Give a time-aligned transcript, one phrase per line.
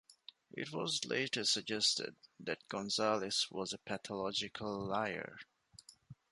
[0.53, 5.37] It was later suggested that Gonzales was a pathological liar.